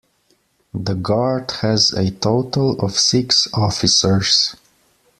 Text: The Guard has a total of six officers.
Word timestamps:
The 0.73 0.95
Guard 0.95 1.51
has 1.61 1.91
a 1.93 2.09
total 2.09 2.71
of 2.83 2.97
six 2.97 3.47
officers. 3.53 4.55